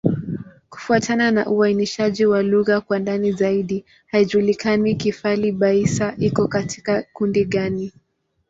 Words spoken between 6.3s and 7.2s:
katika